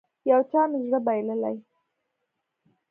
يو 0.29 0.39
چا 0.51 0.61
مې 0.69 0.79
زړه 0.85 0.99
بايللی. 1.05 1.57